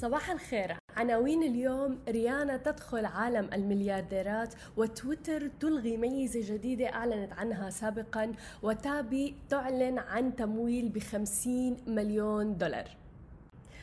[0.00, 0.76] صباح الخير.
[0.96, 8.32] عناوين اليوم ريانا تدخل عالم المليارديرات وتويتر تلغي ميزة جديدة أعلنت عنها سابقا
[8.62, 12.88] وتابي تعلن عن تمويل بخمسين مليون دولار.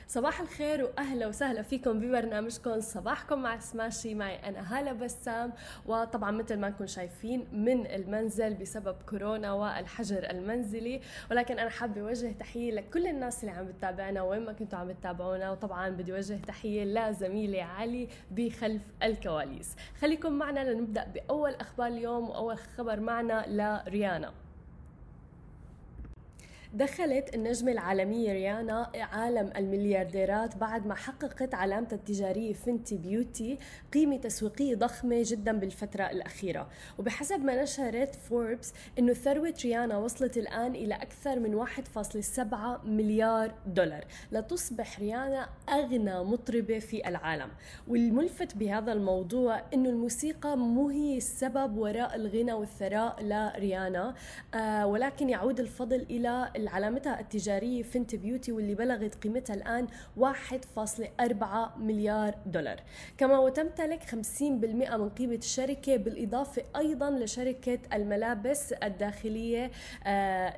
[0.07, 4.15] صباح الخير وأهلا وسهلا فيكم ببرنامجكم صباحكم مع سماشي.
[4.15, 5.53] معي أنا هالة بسام
[5.85, 11.01] وطبعا مثل ما انكم شايفين من المنزل بسبب كورونا والحجر المنزلي.
[11.31, 15.51] ولكن أنا حابة أوجه تحية لكل الناس اللي عم بتتابعنا وين ما كنتوا عم تتابعونا
[15.51, 19.75] وطبعا بدي أوجه تحية لزميلي علي بخلف الكواليس.
[20.01, 24.44] خليكم معنا لنبدأ بأول أخبار اليوم وأول خبر معنا لريانا.
[26.73, 33.57] دخلت النجمة العالمية ريانا عالم المليارديرات بعد ما حققت علامتها التجارية فنتي بيوتي
[33.93, 36.67] قيمة تسويقية ضخمة جدا بالفترة الأخيرة.
[36.97, 44.05] وبحسب ما نشرت فوربس أنه ثروة ريانا وصلت الآن إلى أكثر من 1.7 مليار دولار.
[44.31, 47.49] لتصبح ريانا أغنى مطربة في العالم.
[47.87, 54.15] والملفت بهذا الموضوع أنه الموسيقى مو هي السبب وراء الغنى والثراء لريانا
[54.53, 59.87] آه ولكن يعود الفضل إلى علامتها التجارية فنت بيوتي واللي بلغت قيمتها الآن
[60.19, 62.79] 1.4 مليار دولار.
[63.17, 69.71] كما وتمتلك 50% من قيمة الشركة بالإضافة أيضا لشركة الملابس الداخلية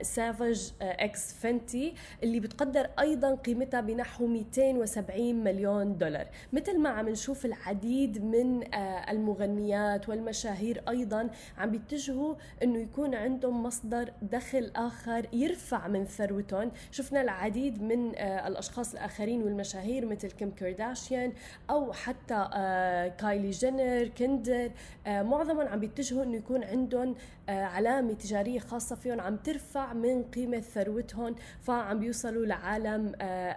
[0.01, 6.27] Savage X Fenty اللي بتقدر أيضا قيمتها بنحو 270 مليون دولار.
[6.53, 13.63] مثل ما عم نشوف العديد من آه، المغنيات والمشاهير أيضا عم بيتجهوا أنه يكون عندهم
[13.63, 16.71] مصدر دخل آخر يرفع من ثروتهم.
[16.91, 21.33] شفنا العديد من آه، الأشخاص الآخرين والمشاهير مثل كيم كارداشيان
[21.69, 24.71] أو حتى آه، كايلي جينر كيندال
[25.07, 27.15] آه، معظمهم عم بيتجهوا أنه يكون عندهم
[27.49, 33.11] علامة تجارية خاصة فيهم عم ترفع من قيمة ثروتهم فعم بيوصلوا لعالم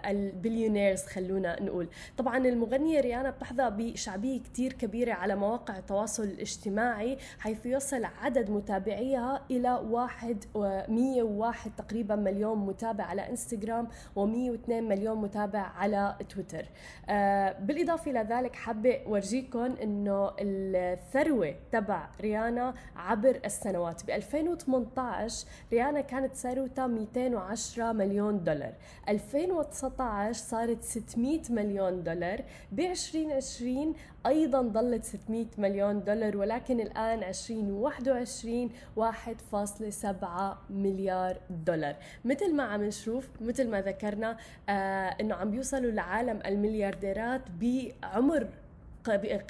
[0.05, 1.87] ال billionaires خلونا نقول.
[2.17, 9.41] طبعا المغنية ريانا بتحظى بشعبية كتير كبيرة على مواقع التواصل الاجتماعي حيث يصل عدد متابعيها
[9.51, 16.65] إلى واحد 101 تقريبا مليون متابع على إنستغرام و102 مليون متابع على تويتر.
[17.09, 24.05] آه بالإضافة إلى ذلك حابة ورجيكم إنه الثروة تبع ريانا عبر السنوات.
[24.05, 28.73] ب 2018 ريانا كانت ثروتها 210 مليون دولار.
[29.09, 32.43] 2019 صارت 600 مليون دولار.
[32.71, 33.93] ب 2020
[34.25, 41.95] أيضا ضلت 600 مليون دولار ولكن الآن 2021 1.7 مليار دولار.
[42.25, 44.37] مثل ما عم نشوف مثل ما ذكرنا
[44.69, 48.47] آه إنه عم بيوصلوا لعالم المليارديرات بعمر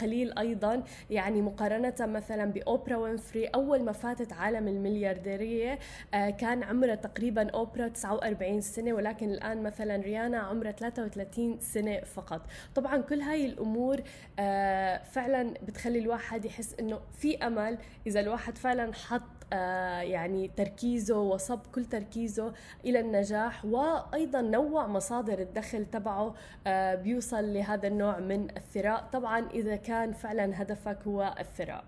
[0.02, 0.84] قليل أيضا.
[1.10, 5.80] يعني مقارنة مثلا بأوبرا وينفري أول ما فاتت عالم المليارديرية
[6.14, 12.42] آه، كان عمرها تقريبا أوبرا 49 سنة ولكن الآن مثلا ريانا عمرها 33 سنة فقط.
[12.76, 14.02] طبعا كل هاي الأمور
[14.40, 19.22] آه، فعلا بتخلي الواحد يحس إنه في أمل إذا الواحد فعلا حط
[20.02, 22.54] يعني تركيزه وصب كل تركيزه
[22.86, 26.36] إلى النجاح وأيضا نوع مصادر الدخل تبعه
[26.96, 29.10] بيوصل لهذا النوع من الثراء.
[29.14, 31.84] طبعا إذا كان فعلا هدفك هو الثراء.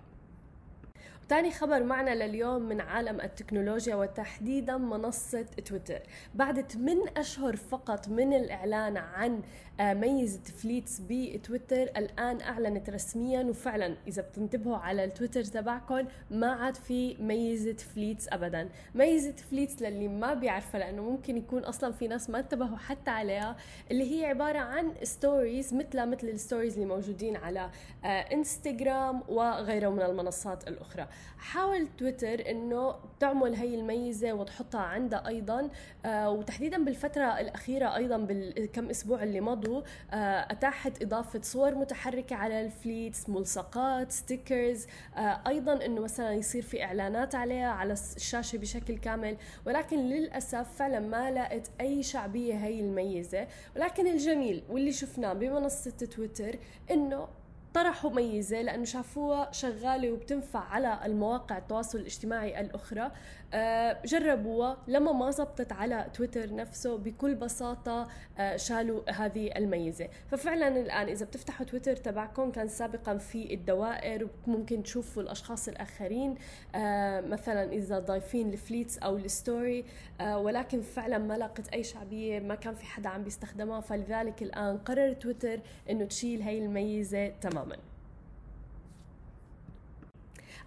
[1.29, 5.99] ثاني خبر معنا لليوم من عالم التكنولوجيا وتحديدا منصة تويتر.
[6.35, 9.41] بعد 8 أشهر فقط من الإعلان عن
[9.79, 13.95] آه، ميزة Fleets بتويتر الآن أعلنت رسميا وفعلا.
[14.07, 18.69] إذا بتنتبهوا على التويتر تبعكم ما عاد في ميزة Fleets أبدا.
[18.95, 23.55] ميزة Fleets للي ما بيعرفها لأنه ممكن يكون أصلا في ناس ما انتبهوا حتى عليها
[23.91, 27.69] اللي هي عبارة عن stories مثل مثل ال stories اللي موجودين على
[28.05, 31.07] انستغرام آه، وغيره من المنصات الأخرى.
[31.37, 35.69] حاول تويتر إنه تعمل هي الميزة وتحطها عندها أيضا
[36.05, 39.81] آه وتحديدا بالفترة الأخيرة أيضا بالكم أسبوع اللي مضوا
[40.11, 40.15] آه
[40.51, 44.85] أتاحت إضافة صور متحركة على ال Fleets ملصقات stickers
[45.17, 49.37] آه أيضا إنه مثلا يصير في إعلانات عليها على الشاشة بشكل كامل.
[49.65, 53.47] ولكن للأسف فعلا ما لقت أي شعبية هي الميزة.
[53.75, 56.59] ولكن الجميل واللي شفناه بمنصة تويتر
[56.91, 57.27] إنه
[57.73, 63.11] طرحوا ميزة لأنه شافوها شغالة وبتنفع على المواقع التواصل الاجتماعي الأخرى.
[63.53, 70.07] آه، جربوها لما ما زبطت على تويتر نفسه بكل بساطة آه، شالوا هذه الميزة.
[70.27, 76.35] ففعلا الآن إذا بتفتحوا تويتر تبعكم كان سابقا في الدوائر ممكن تشوفوا الأشخاص الآخرين
[76.75, 79.85] آه، مثلا إذا ضايفين ال Fleets أو ال story
[80.21, 83.81] ولكن فعلا ما لقت أي شعبية ما كان في حدا عم بيستخدمها.
[83.81, 85.59] فلذلك الآن قرر تويتر
[85.89, 87.27] إنه تشيل هي الميزة
[87.63, 87.92] كمان.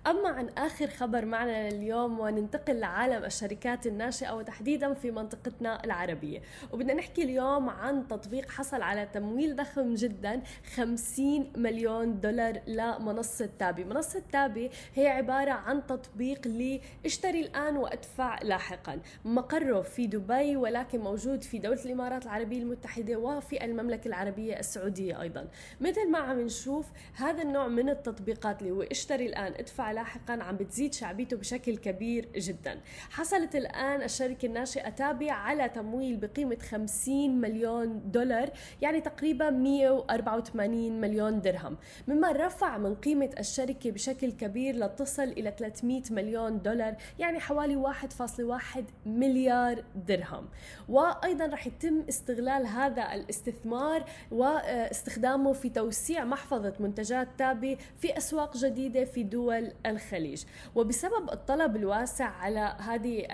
[0.07, 6.43] أما عن آخر خبر معنا لليوم وننتقل لعالم الشركات الناشئة وتحديدا في منطقتنا العربية.
[6.73, 10.43] وبدنا نحكي اليوم عن تطبيق حصل على تمويل ضخم جدا
[10.75, 13.85] 50 مليون دولار لمنصة Tabby.
[13.85, 19.01] منصة Tabby هي عبارة عن تطبيق لاشتري الآن وأدفع لاحقا.
[19.25, 25.49] مقره في دبي ولكن موجود في دولة الإمارات العربية المتحدة وفي المملكة العربية السعودية أيضا.
[25.81, 30.57] مثل ما عم نشوف هذا النوع من التطبيقات اللي هو اشتري الآن ادفع لاحقا عم
[30.57, 32.81] بتزيد شعبيته بشكل كبير جدا.
[33.11, 38.51] حصلت الآن الشركة الناشئة تابع على تمويل بقيمة 50 مليون دولار
[38.83, 41.77] يعني تقريبا 184 مليون درهم.
[42.09, 48.81] مما رفع من قيمة الشركة بشكل كبير لتصل إلى 300 مليون دولار يعني حوالي 1.1
[49.07, 50.49] مليار درهم.
[50.89, 59.05] وأيضا رح يتم استغلال هذا الاستثمار واستخدامه في توسيع محفظة منتجات تابي في أسواق جديدة
[59.05, 60.45] في دول الخليج.
[60.75, 63.27] وبسبب الطلب الواسع على هذه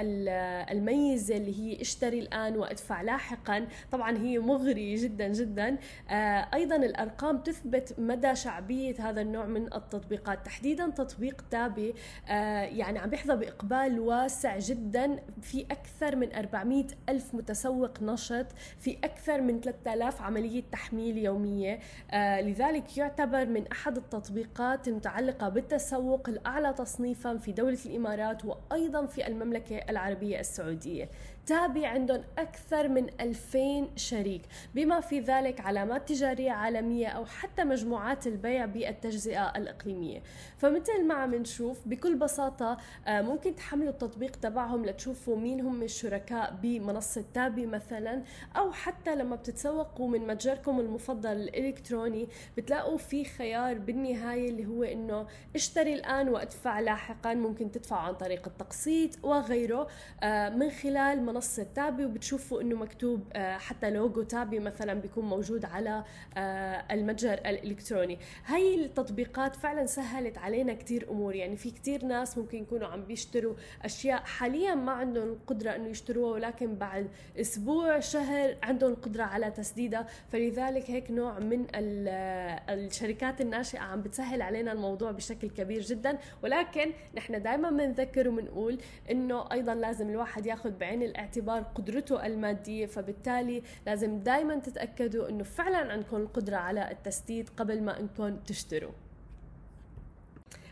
[0.72, 5.78] الميزة اللي هي اشتري الآن وادفع لاحقا طبعا هي مغري جدا جدا.
[6.10, 10.46] آه، أيضا الأرقام تثبت مدى شعبية هذا النوع من التطبيقات.
[10.46, 11.94] تحديدا تطبيق تابي
[12.28, 15.18] آه، يعني عم يحظى بإقبال واسع جدا.
[15.42, 18.46] في أكثر من 400 ألف متسوق نشط
[18.78, 21.80] في أكثر من 3000 عملية تحميل يومية.
[22.10, 29.26] آه، لذلك يعتبر من أحد التطبيقات المتعلقة بالتسوق الأعلى تصنيفا في دولة الإمارات وأيضا في
[29.26, 31.08] المملكة العربية السعودية.
[31.46, 34.42] تابي عندهم أكثر من 2000 شريك.
[34.74, 40.22] بما في ذلك علامات تجارية عالمية أو حتى مجموعات البيع بالتجزئة الإقليمية.
[40.56, 46.58] فمثل ما عم نشوف بكل بساطة آه، ممكن تحملوا التطبيق تبعهم لتشوفوا مين هم الشركاء
[46.62, 48.22] بمنصة تابي مثلا
[48.56, 55.26] أو حتى لما بتتسوقوا من متجركم المفضل الإلكتروني بتلاقوا في خيار بالنهاية اللي هو إنه
[55.54, 57.34] اشتري الآن وأدفع لاحقا.
[57.34, 59.88] ممكن تدفع عن طريق التقسيط وغيره
[60.22, 65.64] آه، من خلال منصة تابي وبتشوفوا إنه مكتوب آه، حتى لوجو تابي مثلا بيكون موجود
[65.64, 66.04] على
[66.36, 68.18] آه، المتجر الإلكتروني.
[68.46, 71.34] هاي التطبيقات فعلا سهلت علينا كتير أمور.
[71.34, 74.22] يعني في كتير ناس ممكن يكونوا عم بيشتروا أشياء.
[74.22, 77.08] حاليا ما عندهم القدرة إنه يشتروها ولكن بعد
[77.40, 80.06] أسبوع شهر عندهم القدرة على تسديدها.
[80.28, 86.18] فلذلك هيك نوع من الشركات الناشئة عم بتسهل علينا الموضوع بشكل كبير جدا.
[86.42, 88.78] ولكن نحن دائما بنذكر وبنقول
[89.10, 95.44] إنه أيضا لازم الواحد ياخذ بعين الاعتبار اعتبار قدرته المادية فبالتالي لازم دائما تتأكدوا إنه
[95.44, 98.92] فعلا عندكم القدرة على التسديد قبل ما إنكم تشتروا.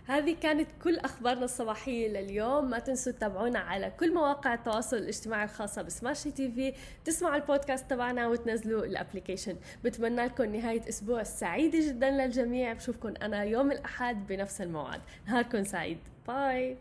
[0.06, 2.70] هذه كانت كل أخبارنا الصباحية لليوم.
[2.70, 6.75] ما تنسوا تتابعونا على كل مواقع التواصل الاجتماعي الخاصة ب Smashi TV.
[7.05, 12.73] تسمعوا البودكاست تبعنا وتنزلوا ال application بتمنى لكم نهاية أسبوع سعيدة جدا للجميع.
[12.73, 15.00] بشوفكم أنا يوم الأحد بنفس الموعد.
[15.26, 15.99] نهاركم سعيد.
[16.29, 16.77] bye.